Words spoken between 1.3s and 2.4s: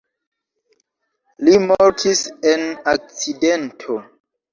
Li mortis